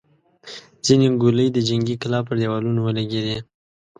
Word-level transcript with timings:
ځينې 0.85 1.07
ګولۍ 1.21 1.47
د 1.53 1.57
جنګي 1.67 1.95
کلا 2.01 2.19
پر 2.27 2.35
دېوالونو 2.41 2.79
ولګېدې. 2.83 3.37